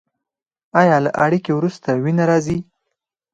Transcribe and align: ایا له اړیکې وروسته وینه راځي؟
ایا 0.81 0.97
له 1.05 1.11
اړیکې 1.23 1.51
وروسته 1.55 1.89
وینه 2.03 2.23
راځي؟ 2.29 2.57